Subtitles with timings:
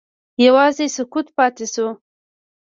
[0.45, 1.87] یوازې سکوت پاتې شو.